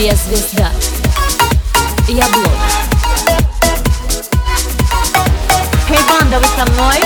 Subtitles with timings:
[0.00, 0.70] Я звезда,
[2.06, 2.50] я блогер
[5.88, 6.98] Хей, банда, вы со мной?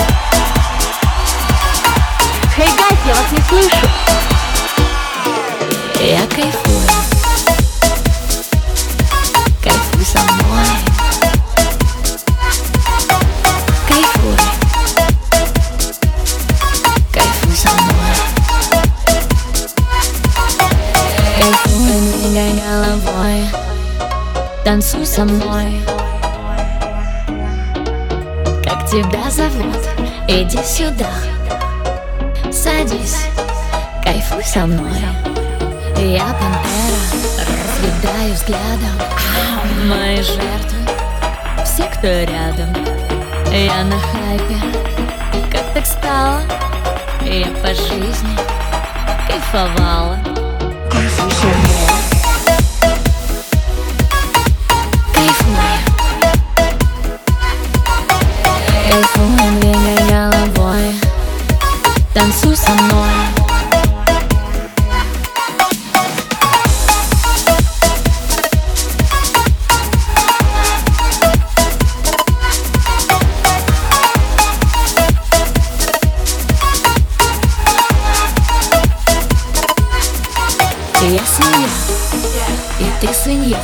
[2.55, 3.87] Хей, гайс, я вас не слышу.
[6.01, 6.82] Я кайфую
[22.59, 23.47] головой
[24.63, 25.81] Танцуй со мной.
[28.63, 29.75] Как тебя зовут?
[30.29, 31.09] Иди сюда.
[32.49, 33.27] Садись,
[34.01, 35.01] кайфуй со мной.
[35.97, 36.97] Я пантера,
[37.39, 39.03] разъедаю взглядом
[39.89, 40.79] Мои жертвы,
[41.65, 42.73] все, кто рядом.
[43.51, 44.57] Я на хайпе,
[45.51, 46.39] как так стало?
[47.21, 48.37] Я по жизни
[49.27, 50.17] кайфовала
[81.03, 81.67] Я свинья,
[82.79, 83.59] и ты свинья.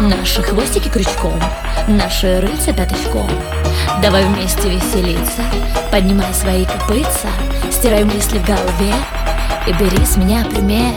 [0.00, 1.38] Наши хвостики крючком,
[1.88, 3.28] наши рыльца пяточком
[4.00, 5.42] Давай вместе веселиться,
[5.90, 7.28] поднимай свои копытца
[7.82, 8.94] Стирай мысли в голове
[9.66, 10.94] и бери с меня пример